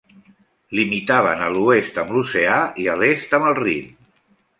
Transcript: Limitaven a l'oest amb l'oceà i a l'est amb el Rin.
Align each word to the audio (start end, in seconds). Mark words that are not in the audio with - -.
Limitaven 0.77 1.43
a 1.47 1.49
l'oest 1.55 1.99
amb 2.03 2.13
l'oceà 2.15 2.55
i 2.85 2.87
a 2.95 2.95
l'est 3.03 3.37
amb 3.39 3.51
el 3.51 3.59
Rin. 3.61 3.93